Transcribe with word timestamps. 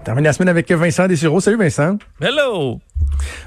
On 0.00 0.04
termine 0.04 0.24
la 0.24 0.32
semaine 0.32 0.48
avec 0.48 0.70
Vincent 0.72 1.06
Dessureau. 1.06 1.40
Salut 1.40 1.58
Vincent. 1.58 1.98
Hello! 2.22 2.80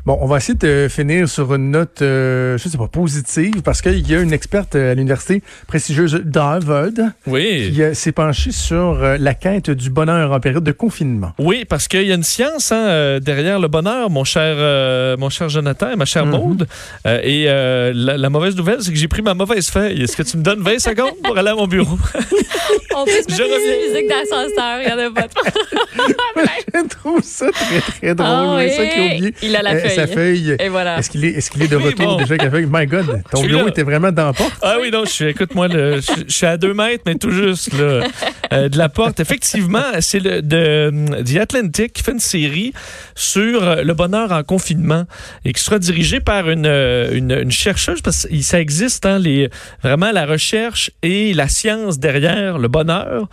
Bon, 0.05 0.17
on 0.21 0.27
va 0.27 0.37
essayer 0.37 0.55
de 0.57 0.87
finir 0.89 1.27
sur 1.29 1.53
une 1.55 1.71
note, 1.71 2.01
euh, 2.01 2.57
je 2.57 2.67
sais 2.67 2.77
pas, 2.77 2.87
positive, 2.87 3.61
parce 3.63 3.81
qu'il 3.81 4.07
y 4.09 4.13
a 4.15 4.19
une 4.19 4.33
experte 4.33 4.75
à 4.75 4.93
l'université 4.93 5.41
prestigieuse 5.67 6.13
d'Harvard 6.25 6.89
Oui. 7.27 7.71
qui 7.73 7.81
euh, 7.81 7.93
s'est 7.93 8.11
penchée 8.11 8.51
sur 8.51 8.77
euh, 9.01 9.17
la 9.19 9.33
quête 9.35 9.69
du 9.71 9.89
bonheur 9.89 10.31
en 10.31 10.39
période 10.39 10.63
de 10.63 10.71
confinement. 10.71 11.31
Oui, 11.39 11.65
parce 11.65 11.87
qu'il 11.87 12.03
y 12.03 12.11
a 12.11 12.15
une 12.15 12.23
science 12.23 12.71
hein, 12.71 12.87
euh, 12.87 13.19
derrière 13.19 13.59
le 13.59 13.67
bonheur, 13.67 14.09
mon 14.09 14.23
cher, 14.23 14.55
euh, 14.57 15.15
mon 15.17 15.29
cher 15.29 15.49
Jonathan 15.49 15.91
et 15.91 15.95
ma 15.95 16.05
chère 16.05 16.25
Maude. 16.25 16.67
Euh, 17.07 17.19
et 17.23 17.45
euh, 17.47 17.93
la, 17.95 18.17
la 18.17 18.29
mauvaise 18.29 18.55
nouvelle, 18.55 18.81
c'est 18.81 18.91
que 18.91 18.97
j'ai 18.97 19.07
pris 19.07 19.21
ma 19.21 19.33
mauvaise 19.33 19.69
feuille. 19.69 20.01
Est-ce 20.03 20.17
que 20.17 20.23
tu 20.23 20.37
me 20.37 20.43
donnes 20.43 20.61
20 20.61 20.79
secondes 20.79 21.15
pour 21.23 21.37
aller 21.37 21.49
à 21.49 21.55
mon 21.55 21.67
bureau? 21.67 21.97
On 22.95 23.05
peut 23.05 23.11
se 23.11 23.17
mettre 23.29 23.35
Je 23.37 23.43
reviens. 23.43 23.57
une 23.57 23.91
musique 23.91 24.09
d'ascenseur, 24.09 24.81
il 24.83 24.89
y 24.89 24.91
en 24.93 25.07
a 25.07 25.11
pas 25.11 25.27
de 25.27 26.12
Je 26.73 26.87
trouve 26.87 27.21
ça 27.23 27.51
très, 27.51 27.79
très 27.79 28.15
drôle. 28.15 28.27
Ah 28.29 28.55
oui. 28.57 28.71
A 28.71 29.15
oublié 29.15 29.33
Il 29.41 29.55
a 29.55 29.61
la 29.61 29.73
euh, 29.73 29.79
feuille. 29.81 29.95
sa 29.95 30.07
feuille. 30.07 30.55
Et 30.59 30.69
voilà. 30.69 30.97
Est-ce 30.99 31.09
qu'il 31.09 31.25
est, 31.25 31.29
est, 31.37 31.61
est 31.61 31.67
de 31.67 31.75
Oui, 31.83 31.83
retour 31.83 32.05
bon. 32.05 32.15
déjà 32.17 32.33
avec 32.33 32.43
la 32.43 32.51
feuille? 32.51 32.67
My 32.71 32.85
God, 32.87 33.23
ton 33.31 33.41
bureau 33.43 33.63
là. 33.63 33.69
était 33.69 33.83
vraiment 33.83 34.11
dans 34.11 34.27
la 34.27 34.33
porte. 34.33 34.53
Ah 34.61 34.77
oui, 34.81 34.89
non, 34.91 35.03
écoute-moi, 35.05 35.67
je, 35.69 36.01
je 36.27 36.33
suis 36.33 36.45
à 36.45 36.57
deux 36.57 36.73
mètres, 36.73 37.03
mais 37.05 37.15
tout 37.15 37.31
juste 37.31 37.73
là, 37.73 38.05
euh, 38.53 38.69
de 38.69 38.77
la 38.77 38.89
porte. 38.89 39.19
Effectivement, 39.19 39.83
c'est 39.99 40.19
le 40.19 40.41
de 40.41 40.89
hum, 40.89 41.23
The 41.23 41.37
Atlantic 41.37 41.93
qui 41.93 42.03
fait 42.03 42.11
une 42.11 42.19
série 42.19 42.73
sur 43.15 43.63
euh, 43.63 43.83
le 43.83 43.93
bonheur 43.93 44.31
en 44.31 44.43
confinement 44.43 45.05
et 45.45 45.53
qui 45.53 45.61
sera 45.61 45.79
dirigée 45.79 46.19
par 46.19 46.49
une, 46.49 46.65
euh, 46.65 47.13
une, 47.13 47.31
une 47.31 47.51
chercheuse 47.51 48.01
parce 48.01 48.27
que 48.27 48.41
ça 48.41 48.59
existe, 48.59 49.05
hein, 49.05 49.19
les, 49.19 49.49
vraiment 49.81 50.11
la 50.11 50.25
recherche 50.25 50.91
et 51.01 51.33
la 51.33 51.47
science 51.47 51.99
derrière 51.99 52.57
le 52.57 52.67
bonheur. 52.67 53.27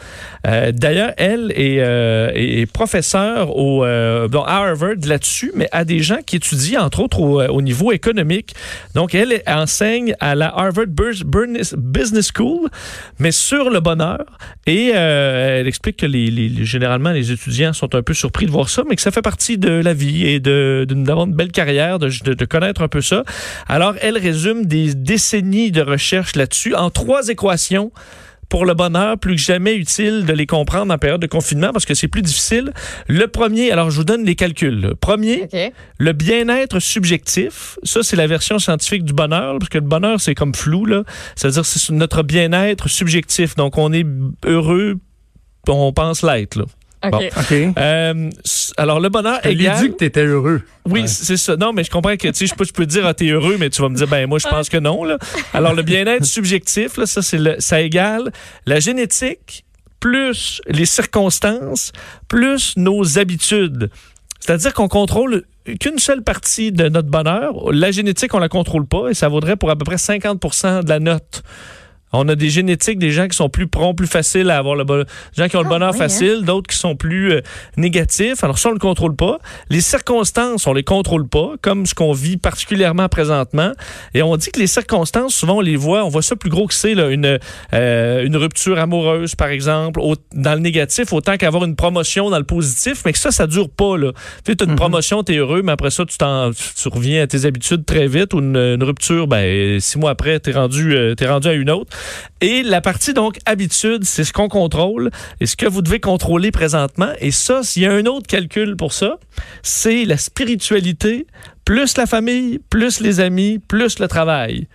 Euh, 0.46 0.72
D'ailleurs, 0.72 1.12
elle 1.16 1.52
est, 1.56 1.78
euh, 1.80 2.64
professeure 2.72 3.56
au, 3.56 3.84
euh, 3.84 4.28
bon, 4.28 4.42
à 4.42 4.54
Harvard 4.54 4.96
là-dessus, 5.04 5.52
mais 5.54 5.68
à 5.72 5.84
des 5.84 6.00
gens 6.00 6.18
qui 6.24 6.36
étudient, 6.36 6.82
entre 6.82 7.00
autres, 7.00 7.20
au, 7.20 7.42
au 7.42 7.62
niveau 7.62 7.92
économique. 7.92 8.54
Donc, 8.94 9.14
elle 9.14 9.42
enseigne 9.46 10.14
à 10.20 10.34
la 10.34 10.48
Harvard 10.48 10.86
Business 10.86 11.74
Business 11.76 12.30
School, 12.34 12.68
mais 13.18 13.32
sur 13.32 13.70
le 13.70 13.80
bonheur. 13.80 14.24
Et 14.66 14.92
euh, 14.94 15.09
elle 15.10 15.66
explique 15.68 15.96
que 15.98 16.06
généralement, 16.64 17.10
les 17.10 17.32
étudiants 17.32 17.72
sont 17.72 17.94
un 17.94 18.02
peu 18.02 18.14
surpris 18.14 18.46
de 18.46 18.50
voir 18.50 18.68
ça, 18.68 18.82
mais 18.88 18.96
que 18.96 19.02
ça 19.02 19.10
fait 19.10 19.22
partie 19.22 19.58
de 19.58 19.70
la 19.70 19.94
vie 19.94 20.26
et 20.26 20.40
de- 20.40 20.84
de- 20.88 20.94
d'avoir 20.94 21.26
une 21.26 21.34
belle 21.34 21.52
carrière, 21.52 21.98
de, 21.98 22.08
de- 22.24 22.34
de 22.34 22.44
connaître 22.44 22.82
un 22.82 22.88
peu 22.88 23.00
ça. 23.00 23.24
Alors, 23.68 23.94
elle 24.00 24.18
résume 24.18 24.66
des 24.66 24.94
décennies 24.94 25.70
de 25.72 25.82
recherche 25.82 26.36
là-dessus 26.36 26.74
en 26.74 26.90
trois 26.90 27.28
équations 27.28 27.92
pour 28.50 28.66
le 28.66 28.74
bonheur, 28.74 29.16
plus 29.16 29.36
que 29.36 29.40
jamais 29.40 29.74
utile 29.74 30.26
de 30.26 30.32
les 30.34 30.44
comprendre 30.44 30.92
en 30.92 30.98
période 30.98 31.22
de 31.22 31.26
confinement 31.26 31.72
parce 31.72 31.86
que 31.86 31.94
c'est 31.94 32.08
plus 32.08 32.20
difficile. 32.20 32.72
Le 33.08 33.26
premier, 33.26 33.70
alors 33.70 33.90
je 33.90 33.96
vous 33.96 34.04
donne 34.04 34.24
les 34.24 34.34
calculs. 34.34 34.80
Le 34.80 34.94
premier, 34.94 35.48
le 35.98 36.12
bien-être 36.12 36.80
subjectif, 36.80 37.78
ça 37.84 38.02
c'est 38.02 38.16
la 38.16 38.26
version 38.26 38.58
scientifique 38.58 39.04
du 39.04 39.14
bonheur, 39.14 39.58
parce 39.58 39.70
que 39.70 39.78
le 39.78 39.84
bonheur 39.86 40.20
c'est 40.20 40.34
comme 40.34 40.54
flou, 40.54 40.84
là. 40.84 41.04
C'est-à-dire 41.36 41.64
c'est 41.64 41.92
notre 41.92 42.22
bien-être 42.22 42.88
subjectif. 42.88 43.54
Donc 43.54 43.78
on 43.78 43.92
est 43.92 44.04
heureux, 44.44 44.96
on 45.68 45.92
pense 45.92 46.22
l'être. 46.22 46.66
OK. 47.04 47.10
Bon. 47.12 47.74
Euh, 47.78 48.30
alors 48.76 49.00
le 49.00 49.08
bonheur 49.08 49.40
l'ai 49.44 49.52
égal... 49.52 49.78
dit 49.80 49.90
que 49.92 49.96
tu 49.96 50.04
étais 50.04 50.24
heureux. 50.24 50.62
Oui, 50.86 51.02
Ouais. 51.02 51.06
c'est 51.06 51.36
ça. 51.36 51.56
Non, 51.56 51.72
mais 51.72 51.84
je 51.84 51.90
comprends 51.90 52.16
que 52.16 52.28
tu 52.28 52.34
sais, 52.34 52.46
je 52.46 52.54
peux, 52.54 52.64
je 52.64 52.72
peux 52.72 52.84
te 52.86 52.90
dire, 52.90 53.06
ah, 53.06 53.14
t'es 53.14 53.28
heureux, 53.28 53.56
mais 53.58 53.70
tu 53.70 53.80
vas 53.80 53.88
me 53.88 53.96
dire, 53.96 54.06
ben 54.06 54.26
moi, 54.28 54.38
je 54.38 54.48
pense 54.48 54.68
que 54.68 54.76
non. 54.76 55.04
Là. 55.04 55.16
Alors, 55.54 55.74
le 55.74 55.82
bien-être 55.82 56.24
subjectif, 56.24 56.96
là, 56.98 57.06
ça, 57.06 57.22
c'est 57.22 57.38
le, 57.38 57.56
ça 57.58 57.80
égale 57.80 58.32
la 58.66 58.80
génétique 58.80 59.64
plus 59.98 60.60
les 60.66 60.86
circonstances 60.86 61.92
plus 62.28 62.74
nos 62.76 63.18
habitudes. 63.18 63.90
C'est-à-dire 64.40 64.72
qu'on 64.74 64.88
contrôle 64.88 65.44
qu'une 65.78 65.98
seule 65.98 66.22
partie 66.22 66.72
de 66.72 66.88
notre 66.88 67.08
bonheur. 67.08 67.70
La 67.72 67.90
génétique, 67.90 68.32
on 68.34 68.38
la 68.38 68.48
contrôle 68.48 68.86
pas 68.86 69.08
et 69.10 69.14
ça 69.14 69.28
vaudrait 69.28 69.56
pour 69.56 69.70
à 69.70 69.76
peu 69.76 69.84
près 69.84 69.96
50% 69.96 70.84
de 70.84 70.88
la 70.88 70.98
note. 70.98 71.42
On 72.12 72.28
a 72.28 72.34
des 72.34 72.50
génétiques, 72.50 72.98
des 72.98 73.12
gens 73.12 73.28
qui 73.28 73.36
sont 73.36 73.48
plus 73.48 73.68
prompts, 73.68 73.96
plus 73.96 74.06
faciles 74.08 74.50
à 74.50 74.58
avoir 74.58 74.74
le 74.74 74.84
bonheur, 74.84 75.04
des 75.36 75.42
gens 75.42 75.48
qui 75.48 75.56
ont 75.56 75.60
le 75.60 75.66
Ah, 75.66 75.70
bonheur 75.70 75.92
oui, 75.92 75.98
facile, 75.98 76.42
d'autres 76.44 76.66
qui 76.68 76.76
sont 76.76 76.96
plus 76.96 77.32
euh, 77.32 77.40
négatifs. 77.76 78.42
Alors 78.42 78.58
ça, 78.58 78.68
on 78.70 78.72
le 78.72 78.78
contrôle 78.78 79.14
pas. 79.14 79.38
Les 79.68 79.80
circonstances, 79.80 80.66
on 80.66 80.72
les 80.72 80.82
contrôle 80.82 81.28
pas, 81.28 81.52
comme 81.62 81.86
ce 81.86 81.94
qu'on 81.94 82.12
vit 82.12 82.36
particulièrement 82.36 83.08
présentement. 83.08 83.72
Et 84.14 84.22
on 84.22 84.36
dit 84.36 84.50
que 84.50 84.58
les 84.58 84.66
circonstances, 84.66 85.34
souvent, 85.34 85.58
on 85.58 85.60
les 85.60 85.76
voit, 85.76 86.04
on 86.04 86.08
voit 86.08 86.22
ça 86.22 86.34
plus 86.36 86.50
gros 86.50 86.66
que 86.66 86.74
c'est, 86.74 86.94
là, 86.94 87.08
une, 87.10 87.38
euh, 87.74 88.24
une 88.24 88.36
rupture 88.36 88.78
amoureuse, 88.78 89.34
par 89.34 89.48
exemple, 89.48 90.00
au- 90.00 90.16
dans 90.34 90.54
le 90.54 90.60
négatif, 90.60 91.12
autant 91.12 91.36
qu'avoir 91.36 91.64
une 91.64 91.76
promotion 91.76 92.28
dans 92.30 92.38
le 92.38 92.44
positif, 92.44 93.02
mais 93.04 93.12
que 93.12 93.18
ça, 93.18 93.30
ça 93.30 93.46
dure 93.46 93.70
pas. 93.70 93.96
Là. 93.96 94.12
Tu 94.44 94.52
as 94.58 94.64
une 94.64 94.74
promotion, 94.76 95.22
tu 95.22 95.34
es 95.34 95.36
heureux, 95.36 95.62
mais 95.62 95.72
après 95.72 95.90
ça, 95.90 96.04
tu, 96.04 96.18
t'en, 96.18 96.50
tu 96.50 96.88
reviens 96.88 97.22
à 97.22 97.26
tes 97.26 97.44
habitudes 97.44 97.84
très 97.86 98.06
vite, 98.08 98.34
ou 98.34 98.40
une, 98.40 98.56
une 98.56 98.82
rupture, 98.82 99.26
ben, 99.28 99.78
six 99.80 99.98
mois 99.98 100.10
après, 100.10 100.40
tu 100.40 100.50
es 100.50 100.52
rendu, 100.52 100.94
euh, 100.96 101.14
t'es 101.14 101.28
rendu 101.28 101.46
à 101.48 101.52
une 101.52 101.70
autre. 101.70 101.96
Et 102.40 102.62
la 102.62 102.80
partie, 102.80 103.14
donc, 103.14 103.38
habitude, 103.46 104.04
c'est 104.04 104.24
ce 104.24 104.32
qu'on 104.32 104.48
contrôle 104.48 105.10
et 105.40 105.46
ce 105.46 105.56
que 105.56 105.66
vous 105.66 105.82
devez 105.82 106.00
contrôler 106.00 106.50
présentement. 106.50 107.10
Et 107.20 107.30
ça, 107.30 107.62
s'il 107.62 107.82
y 107.82 107.86
a 107.86 107.92
un 107.92 108.06
autre 108.06 108.26
calcul 108.26 108.76
pour 108.76 108.92
ça, 108.92 109.18
c'est 109.62 110.04
la 110.04 110.16
spiritualité, 110.16 111.26
plus 111.64 111.96
la 111.96 112.06
famille, 112.06 112.60
plus 112.70 113.00
les 113.00 113.20
amis, 113.20 113.58
plus 113.58 113.98
le 113.98 114.08
travail. 114.08 114.68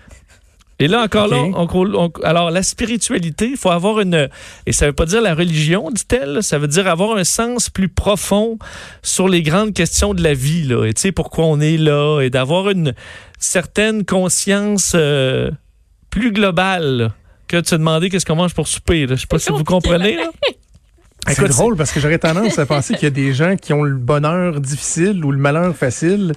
Et 0.78 0.90
là, 0.90 1.04
encore 1.04 1.30
là, 1.30 1.38
on, 1.38 1.68
on- 1.72 2.12
alors 2.24 2.52
la 2.52 2.62
spiritualité, 2.62 3.48
il 3.52 3.56
faut 3.58 3.70
avoir 3.70 4.02
une... 4.02 4.28
Et 4.66 4.74
ça 4.74 4.88
veut 4.88 4.92
pas 4.94 5.06
dire 5.06 5.22
la 5.22 5.34
religion, 5.34 5.90
dit-elle, 5.90 6.44
ça 6.44 6.58
veut 6.58 6.68
dire 6.68 6.88
avoir 6.90 7.16
un 7.16 7.24
sens 7.24 7.70
plus 7.70 7.88
profond 7.88 8.60
sur 9.02 9.30
les 9.30 9.42
grandes 9.42 9.74
questions 9.74 10.14
de 10.14 10.22
la 10.22 10.34
vie, 10.34 10.64
là, 10.64 10.84
et 10.86 10.94
tu 10.94 11.04
sais, 11.04 11.12
pourquoi 11.14 11.46
on 11.46 11.62
est 11.62 11.78
là, 11.78 12.20
et 12.20 12.30
d'avoir 12.30 12.70
une 12.70 12.94
certaine 13.40 14.04
conscience 14.04 14.92
euh, 14.96 15.50
plus 16.16 16.32
globale 16.32 16.98
là, 16.98 17.12
que 17.48 17.58
de 17.58 17.68
se 17.68 17.76
demander 17.76 18.10
qu'est-ce 18.10 18.26
qu'on 18.26 18.38
mange 18.38 18.54
pour 18.54 18.70
souper. 18.70 19.06
Je 19.08 19.16
sais 19.16 19.28
pas 19.28 19.38
si 19.38 19.52
vous 19.52 19.66
comprenez. 19.66 20.16
Là. 20.16 20.32
C'est 21.28 21.48
drôle 21.50 21.76
parce 21.76 21.92
que 21.92 22.00
j'aurais 22.00 22.20
tendance 22.20 22.58
à 22.58 22.66
penser 22.66 22.94
qu'il 22.94 23.04
y 23.04 23.08
a 23.08 23.12
des 23.12 23.34
gens 23.34 23.58
qui 23.58 23.74
ont 23.74 23.84
le 23.84 23.98
bonheur 23.98 24.62
difficile 24.62 25.26
ou 25.26 25.32
le 25.32 25.38
malheur 25.38 25.76
facile 25.76 26.34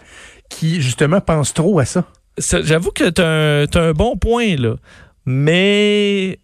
qui, 0.49 0.81
justement, 0.83 1.21
pensent 1.21 1.55
trop 1.55 1.79
à 1.79 1.85
ça. 1.85 2.05
Ça, 2.39 2.61
J'avoue 2.63 2.91
que 2.91 3.09
tu 3.11 3.23
as, 3.23 3.81
un 3.81 3.93
bon 3.93 4.17
point, 4.17 4.57
là. 4.57 4.77
Mais 5.27 6.41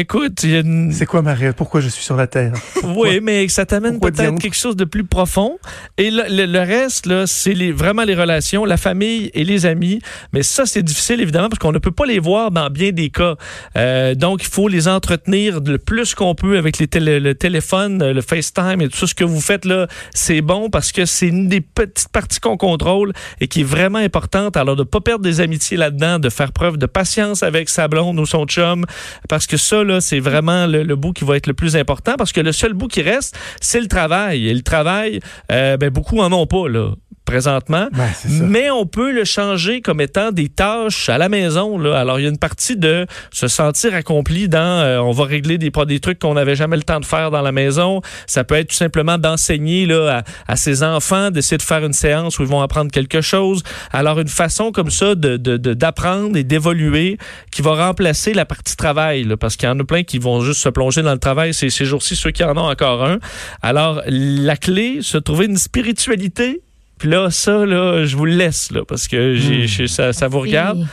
écoute, 0.00 0.42
il 0.44 0.50
y 0.50 0.56
a 0.56 0.60
une... 0.60 0.92
C'est 0.92 1.06
quoi 1.06 1.22
ma 1.22 1.34
rêve? 1.34 1.54
Pourquoi 1.54 1.80
je 1.80 1.88
suis 1.88 2.04
sur 2.04 2.16
la 2.16 2.26
Terre? 2.26 2.52
Oui, 2.84 3.20
mais 3.22 3.48
ça 3.48 3.64
t'amène 3.66 3.98
peut-être 3.98 4.38
quelque 4.38 4.56
chose 4.56 4.76
de 4.76 4.84
plus 4.84 5.04
profond. 5.04 5.58
Et 5.98 6.10
le, 6.10 6.22
le- 6.28 6.46
le 6.46 6.58
reste, 6.60 7.06
là, 7.06 7.26
c'est 7.26 7.54
les, 7.54 7.72
vraiment 7.72 8.04
les 8.04 8.14
relations, 8.14 8.64
la 8.64 8.76
famille 8.76 9.30
et 9.34 9.44
les 9.44 9.66
amis. 9.66 10.00
Mais 10.32 10.42
ça, 10.42 10.66
c'est 10.66 10.82
difficile, 10.82 11.20
évidemment, 11.20 11.48
parce 11.48 11.58
qu'on 11.58 11.72
ne 11.72 11.78
peut 11.78 11.90
pas 11.90 12.06
les 12.06 12.18
voir 12.18 12.50
dans 12.50 12.68
bien 12.70 12.92
des 12.92 13.10
cas. 13.10 13.34
Euh, 13.76 14.14
donc, 14.14 14.42
il 14.42 14.48
faut 14.48 14.68
les 14.68 14.86
entretenir 14.88 15.60
le 15.60 15.78
plus 15.78 16.14
qu'on 16.14 16.34
peut 16.34 16.58
avec 16.58 16.78
les 16.78 16.86
télé- 16.86 17.20
le 17.20 17.34
téléphone, 17.34 18.04
le 18.12 18.20
FaceTime 18.20 18.80
et 18.80 18.88
tout. 18.88 19.06
Ce 19.06 19.14
que 19.14 19.24
vous 19.24 19.40
faites 19.40 19.64
là, 19.64 19.86
c'est 20.14 20.42
bon 20.42 20.70
parce 20.70 20.92
que 20.92 21.04
c'est 21.06 21.28
une 21.28 21.48
des 21.48 21.60
petites 21.60 22.08
parties 22.10 22.40
qu'on 22.40 22.56
contrôle 22.56 23.12
et 23.40 23.48
qui 23.48 23.62
est 23.62 23.64
vraiment 23.64 23.98
importante. 23.98 24.56
Alors, 24.56 24.76
de 24.76 24.82
ne 24.82 24.86
pas 24.86 25.00
perdre 25.00 25.24
des 25.24 25.40
amitiés 25.40 25.76
là-dedans, 25.76 26.18
de 26.18 26.28
faire 26.28 26.52
preuve 26.52 26.76
de 26.76 26.86
patience 26.86 27.42
avec 27.42 27.68
sa 27.68 27.88
blonde 27.88 28.18
ou 28.20 28.26
son 28.26 28.44
chum, 28.44 28.84
parce 29.28 29.46
que 29.46 29.56
ça, 29.56 29.82
c'est 30.00 30.20
vraiment 30.20 30.66
le, 30.66 30.82
le 30.82 30.96
bout 30.96 31.12
qui 31.12 31.24
va 31.24 31.36
être 31.36 31.46
le 31.46 31.54
plus 31.54 31.76
important, 31.76 32.14
parce 32.16 32.32
que 32.32 32.40
le 32.40 32.52
seul 32.52 32.72
bout 32.74 32.88
qui 32.88 33.02
reste, 33.02 33.38
c'est 33.60 33.80
le 33.80 33.88
travail. 33.88 34.48
Et 34.48 34.54
le 34.54 34.62
travail, 34.62 35.20
euh, 35.52 35.76
ben, 35.76 35.90
beaucoup 35.90 36.20
en 36.20 36.32
ont 36.32 36.46
pas, 36.46 36.68
là, 36.68 36.92
présentement. 37.26 37.88
Ben. 37.92 38.08
Mais 38.24 38.70
on 38.70 38.86
peut 38.86 39.12
le 39.12 39.24
changer 39.24 39.82
comme 39.82 40.00
étant 40.00 40.32
des 40.32 40.48
tâches 40.48 41.10
à 41.10 41.18
la 41.18 41.28
maison. 41.28 41.76
Là. 41.78 41.98
Alors, 41.98 42.18
il 42.18 42.22
y 42.22 42.26
a 42.26 42.30
une 42.30 42.38
partie 42.38 42.76
de 42.76 43.06
se 43.32 43.48
sentir 43.48 43.94
accompli 43.94 44.48
dans 44.48 44.58
euh, 44.82 44.98
on 45.00 45.10
va 45.10 45.24
régler 45.24 45.58
des, 45.58 45.70
des 45.86 46.00
trucs 46.00 46.18
qu'on 46.18 46.34
n'avait 46.34 46.56
jamais 46.56 46.76
le 46.76 46.82
temps 46.84 47.00
de 47.00 47.04
faire 47.04 47.30
dans 47.30 47.42
la 47.42 47.52
maison. 47.52 48.00
Ça 48.26 48.44
peut 48.44 48.54
être 48.54 48.68
tout 48.68 48.76
simplement 48.76 49.18
d'enseigner 49.18 49.84
là, 49.86 50.22
à, 50.46 50.52
à 50.52 50.56
ses 50.56 50.82
enfants, 50.82 51.30
d'essayer 51.30 51.58
de 51.58 51.62
faire 51.62 51.84
une 51.84 51.92
séance 51.92 52.38
où 52.38 52.42
ils 52.42 52.48
vont 52.48 52.62
apprendre 52.62 52.90
quelque 52.90 53.20
chose. 53.20 53.62
Alors, 53.92 54.20
une 54.20 54.28
façon 54.28 54.72
comme 54.72 54.90
ça 54.90 55.14
de, 55.14 55.36
de- 55.36 55.56
de- 55.56 55.74
d'apprendre 55.74 56.36
et 56.36 56.44
d'évoluer 56.44 57.18
qui 57.50 57.60
va 57.60 57.86
remplacer 57.86 58.32
la 58.32 58.44
partie 58.46 58.76
travail. 58.76 59.24
là, 59.24 59.36
parce 59.36 59.56
qu'il 59.56 59.68
y 59.68 59.72
en 59.72 59.78
a 59.80 59.84
plein 59.84 60.04
qui 60.04 60.18
vont 60.18 60.40
juste 60.40 60.60
se 60.60 60.68
plonger 60.68 61.02
dans 61.02 61.12
le 61.12 61.18
travail. 61.18 61.52
C'est 61.52 61.70
ces 61.70 61.84
jours-ci 61.84 62.14
ceux 62.16 62.30
qui 62.30 62.44
en 62.44 62.56
ont 62.56 62.70
encore 62.70 63.04
un. 63.04 63.18
Alors, 63.62 64.00
la 64.06 64.56
clé, 64.56 64.98
se 65.02 65.18
trouver 65.18 65.46
une 65.46 65.56
spiritualité 65.56 66.62
puis 66.98 67.08
là, 67.10 67.30
ça, 67.30 67.64
là, 67.66 68.04
je 68.04 68.16
vous 68.16 68.24
le 68.26 68.32
laisse, 68.34 68.70
là, 68.72 68.82
parce 68.86 69.08
que 69.08 69.34
j'ai, 69.34 69.66
j'ai- 69.66 69.88
ça, 69.88 70.12
ça 70.12 70.28
vous 70.28 70.40
regarde. 70.40 70.86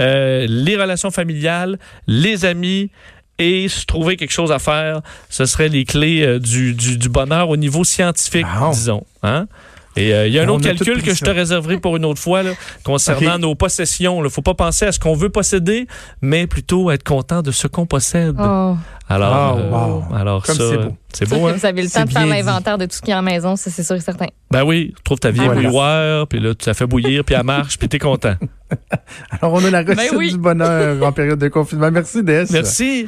Euh, 0.00 0.46
les 0.48 0.76
relations 0.76 1.10
familiales, 1.10 1.78
les 2.06 2.44
amis 2.44 2.90
et 3.38 3.68
se 3.68 3.84
trouver 3.86 4.16
quelque 4.16 4.32
chose 4.32 4.52
à 4.52 4.58
faire, 4.58 5.00
ce 5.30 5.44
seraient 5.46 5.68
les 5.70 5.84
clés 5.84 6.22
euh, 6.22 6.38
du, 6.38 6.74
du, 6.74 6.98
du 6.98 7.08
bonheur 7.08 7.48
au 7.48 7.56
niveau 7.56 7.82
scientifique, 7.84 8.44
disons. 8.72 9.04
Hein? 9.22 9.46
Et 9.96 10.12
euh, 10.14 10.26
il 10.26 10.32
y 10.34 10.38
a 10.38 10.42
un 10.42 10.48
On 10.48 10.56
autre 10.56 10.64
calcul 10.64 11.02
que 11.02 11.14
je 11.14 11.24
te 11.24 11.30
réserverai 11.30 11.78
pour 11.78 11.96
une 11.96 12.04
autre 12.04 12.20
fois 12.20 12.42
là, 12.42 12.50
concernant 12.84 13.38
nos 13.38 13.54
possessions. 13.54 14.20
Il 14.20 14.24
ne 14.24 14.28
faut 14.28 14.42
pas 14.42 14.54
penser 14.54 14.84
à 14.86 14.92
ce 14.92 14.98
qu'on 14.98 15.14
veut 15.14 15.30
posséder, 15.30 15.86
mais 16.20 16.46
plutôt 16.46 16.90
être 16.90 17.02
content 17.04 17.42
de 17.42 17.50
ce 17.50 17.66
qu'on 17.66 17.86
possède. 17.86 18.36
Oh. 18.38 18.76
Alors, 19.08 19.32
Ah, 19.32 19.54
euh, 19.56 20.16
alors 20.20 20.42
Comme 20.44 20.56
ça, 20.56 20.64
c'est 20.68 20.76
beau. 20.78 20.96
c'est 21.12 21.28
Sûr 21.28 21.36
beau, 21.38 21.46
que 21.46 21.50
hein? 21.52 21.54
vous 21.58 21.66
avez 21.66 21.82
le 21.82 21.88
temps 21.88 22.04
de 22.04 22.10
faire 22.10 22.26
l'inventaire 22.26 22.76
de 22.76 22.86
tout 22.86 22.96
ce 22.96 23.00
qu'il 23.00 23.10
y 23.10 23.12
a 23.12 23.18
en 23.20 23.22
maison, 23.22 23.54
ça 23.54 23.70
c'est 23.70 23.84
sûr 23.84 23.94
et 23.94 24.00
certain. 24.00 24.26
Ben 24.50 24.64
oui, 24.64 24.94
trouve 25.04 25.20
ta 25.20 25.30
vieille 25.30 25.46
Voilà. 25.46 25.60
bouilloire, 25.62 26.26
puis 26.26 26.40
là, 26.40 26.54
tu 26.56 26.68
la 26.68 26.74
fais 26.74 26.86
bouillir, 26.86 27.22
puis 27.24 27.36
elle 27.36 27.44
marche, 27.44 27.78
puis 27.78 27.88
t'es 27.88 28.00
content. 28.00 28.34
Alors, 29.40 29.54
on 29.54 29.64
a 29.64 29.70
la 29.70 29.82
recette 29.82 29.96
Ben 29.96 30.08
oui. 30.16 30.32
du 30.32 30.38
bonheur 30.38 31.00
en 31.06 31.12
période 31.12 31.38
de 31.38 31.46
confinement. 31.46 31.88
Merci, 31.92 32.24
DS. 32.24 32.46
Merci. 32.50 33.06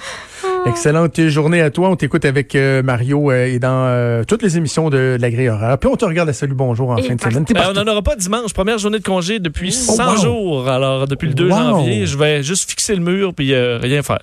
Excellente 0.68 1.28
journée 1.28 1.62
à 1.62 1.70
toi. 1.70 1.88
On 1.88 1.96
t'écoute 1.96 2.24
avec 2.24 2.54
euh, 2.54 2.82
Mario 2.82 3.30
euh, 3.30 3.46
et 3.46 3.58
dans 3.58 3.86
euh, 3.86 4.22
toutes 4.24 4.42
les 4.42 4.58
émissions 4.58 4.90
de, 4.90 5.16
la 5.18 5.30
grille 5.30 5.48
horaire. 5.48 5.78
Puis 5.78 5.88
on 5.90 5.96
te 5.96 6.04
regarde 6.04 6.28
à 6.28 6.32
Salut 6.32 6.54
Bonjour 6.54 6.90
en 6.90 6.96
Et 6.98 7.02
fin 7.02 7.14
de 7.14 7.20
semaine. 7.20 7.44
Ben, 7.48 7.64
on 7.70 7.72
n'en 7.72 7.90
aura 7.90 8.02
pas 8.02 8.16
dimanche, 8.16 8.52
première 8.52 8.78
journée 8.78 8.98
de 8.98 9.04
congé 9.04 9.38
depuis 9.38 9.74
Oh, 9.88 9.92
100 9.92 10.10
wow. 10.10 10.22
jours. 10.22 10.68
Alors, 10.68 11.06
depuis 11.06 11.28
le 11.28 11.34
2 11.34 11.48
Wow. 11.48 11.56
janvier, 11.56 12.06
je 12.06 12.18
vais 12.18 12.42
juste 12.42 12.68
fixer 12.68 12.94
le 12.94 13.00
mur, 13.00 13.32
puis 13.34 13.54
euh, 13.54 13.78
rien 13.78 14.02
faire. 14.02 14.22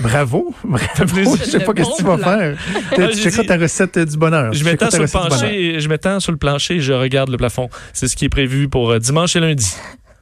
Bravo. 0.00 0.54
Bravo. 0.64 1.36
Je 1.36 1.44
sais 1.44 1.60
pas 1.60 1.72
qu'est-ce 1.74 1.90
que 1.90 1.96
tu 1.98 2.04
vas 2.04 2.18
faire. 2.18 2.56
Ah, 2.96 3.08
tu 3.08 3.18
checkeras 3.18 3.44
ta 3.44 3.56
recette 3.56 3.98
du 3.98 4.16
bonheur. 4.16 4.52
Je 4.52 4.64
m'étends 4.64 4.90
sur 4.90 5.02
le 5.02 5.08
plancher, 5.08 5.80
je 5.80 5.88
m'étends 5.88 6.20
sur 6.20 6.32
le 6.32 6.38
plancher 6.38 6.76
et 6.76 6.80
je 6.80 6.92
regarde 6.92 7.28
le 7.30 7.36
plafond. 7.36 7.68
C'est 7.92 8.08
ce 8.08 8.16
qui 8.16 8.24
est 8.24 8.30
prévu 8.30 8.68
pour 8.68 8.98
dimanche 8.98 9.36
et 9.36 9.40
lundi. 9.40 9.74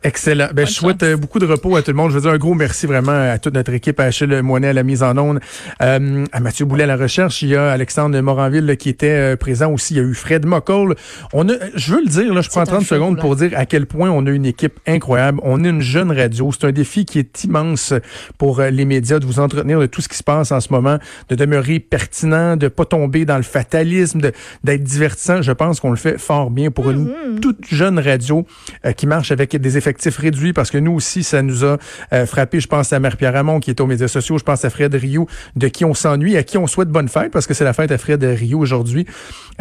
Excellent. 0.04 0.48
Ben, 0.52 0.66
je 0.66 0.72
souhaite 0.72 1.04
euh, 1.04 1.16
beaucoup 1.16 1.38
de 1.38 1.46
repos 1.46 1.76
à 1.76 1.82
tout 1.82 1.92
le 1.92 1.96
monde. 1.96 2.10
Je 2.10 2.16
veux 2.16 2.22
dire 2.22 2.32
un 2.32 2.38
gros 2.38 2.54
merci 2.54 2.86
vraiment 2.86 3.12
à 3.12 3.38
toute 3.38 3.54
notre 3.54 3.72
équipe, 3.72 4.00
à 4.00 4.04
Achille 4.04 4.42
Moinet 4.42 4.68
à 4.68 4.72
la 4.72 4.82
mise 4.82 5.04
en 5.04 5.16
onde, 5.16 5.38
euh, 5.80 6.24
à 6.32 6.40
Mathieu 6.40 6.64
Boulet 6.64 6.84
à 6.84 6.88
la 6.88 6.96
recherche. 6.96 7.42
Il 7.42 7.50
y 7.50 7.56
a 7.56 7.70
Alexandre 7.70 8.20
Moranville 8.20 8.66
là, 8.66 8.74
qui 8.74 8.88
était 8.88 9.06
euh, 9.10 9.36
présent 9.36 9.70
aussi. 9.70 9.94
Il 9.94 9.96
y 9.98 10.00
a 10.00 10.02
eu 10.02 10.14
Fred 10.14 10.44
Mockle. 10.44 10.96
On 11.32 11.48
a, 11.48 11.52
je 11.76 11.94
veux 11.94 12.00
le 12.00 12.08
dire, 12.08 12.34
là, 12.34 12.40
je 12.40 12.48
prends 12.48 12.62
un 12.62 12.64
30 12.64 12.80
feu 12.80 12.96
secondes 12.96 13.20
pour 13.20 13.36
dire 13.36 13.52
à 13.54 13.64
quel 13.64 13.86
point 13.86 14.10
on 14.10 14.26
a 14.26 14.30
une 14.30 14.44
équipe 14.44 14.80
incroyable. 14.88 15.38
On 15.44 15.62
est 15.62 15.68
une 15.68 15.82
jeune 15.82 16.10
radio. 16.10 16.50
C'est 16.50 16.66
un 16.66 16.72
défi 16.72 17.04
qui 17.04 17.20
est 17.20 17.44
immense 17.44 17.94
pour 18.38 18.60
les 18.60 18.84
médias 18.84 19.20
de 19.20 19.24
vous 19.24 19.38
entretenir 19.38 19.78
de 19.78 19.86
tout 19.86 20.00
ce 20.00 20.08
qui 20.08 20.16
se 20.16 20.24
passe 20.24 20.50
en 20.50 20.60
ce 20.60 20.72
moment, 20.72 20.98
de 21.28 21.36
demeurer 21.36 21.78
pertinent, 21.78 22.56
de 22.56 22.66
pas 22.66 22.86
tomber 22.86 23.24
dans 23.24 23.36
le 23.36 23.44
fatalisme, 23.44 24.20
d'être 24.64 24.82
divertissant. 24.82 25.42
Je 25.42 25.52
pense 25.52 25.78
qu'on 25.78 25.90
le 25.90 25.96
fait 25.96 26.18
fort 26.18 26.50
bien 26.50 26.72
pour 26.72 26.90
une 26.90 27.38
toute 27.40 27.66
jeune 27.70 28.00
radio 28.00 28.44
euh, 28.84 28.92
qui 28.92 29.06
marche 29.06 29.30
avec 29.30 29.56
des 29.56 29.78
réduits 30.16 30.52
parce 30.52 30.70
que 30.70 30.78
nous 30.78 30.92
aussi, 30.92 31.22
ça 31.22 31.42
nous 31.42 31.64
a 31.64 31.78
euh, 32.12 32.26
frappé. 32.26 32.60
Je 32.60 32.68
pense 32.68 32.92
à 32.92 33.00
Marie-Pierre 33.00 33.34
Ramon 33.34 33.60
qui 33.60 33.70
est 33.70 33.80
aux 33.80 33.86
médias 33.86 34.08
sociaux. 34.08 34.38
Je 34.38 34.44
pense 34.44 34.64
à 34.64 34.70
Fred 34.70 34.94
Rio, 34.94 35.26
de 35.56 35.68
qui 35.68 35.84
on 35.84 35.94
s'ennuie, 35.94 36.36
à 36.36 36.42
qui 36.42 36.58
on 36.58 36.66
souhaite 36.66 36.88
bonne 36.88 37.08
fête 37.08 37.32
parce 37.32 37.46
que 37.46 37.54
c'est 37.54 37.64
la 37.64 37.72
fête 37.72 37.90
à 37.90 37.98
Fred 37.98 38.22
Rio 38.22 38.58
aujourd'hui. 38.58 39.06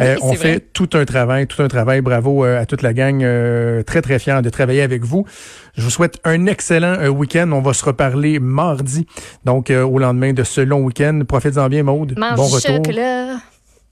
Euh, 0.00 0.16
on 0.22 0.32
fait 0.34 0.52
vrai. 0.52 0.60
tout 0.72 0.90
un 0.94 1.04
travail, 1.04 1.46
tout 1.46 1.62
un 1.62 1.68
travail. 1.68 2.00
Bravo 2.00 2.44
euh, 2.44 2.60
à 2.60 2.66
toute 2.66 2.82
la 2.82 2.92
gang. 2.92 3.22
euh, 3.22 3.82
très, 3.82 4.02
très 4.02 4.18
fier 4.18 4.42
de 4.42 4.50
travailler 4.50 4.82
avec 4.82 5.04
vous. 5.04 5.26
Je 5.76 5.82
vous 5.82 5.90
souhaite 5.90 6.18
un 6.24 6.46
excellent 6.46 7.08
week-end. 7.08 7.50
On 7.52 7.60
va 7.60 7.72
se 7.72 7.84
reparler 7.84 8.38
mardi, 8.38 9.06
donc 9.44 9.70
au 9.70 9.98
lendemain 9.98 10.32
de 10.32 10.44
ce 10.44 10.60
long 10.60 10.80
week-end. 10.80 11.22
Profites-en 11.26 11.68
bien, 11.68 11.82
Maude. 11.82 12.14
Mange 12.18 12.36
bon 12.36 12.46
retour. 12.46 12.82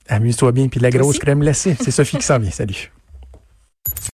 Amuse-toi 0.09 0.53
bien, 0.53 0.69
puis 0.69 0.79
de 0.79 0.85
la 0.85 0.91
grosse 0.91 1.19
crème 1.19 1.41
glacée. 1.41 1.77
C'est 1.81 1.91
Sophie 1.91 2.19
qui 2.19 2.27
s'en 2.27 2.39
vient. 2.39 2.51
Salut. 2.51 2.91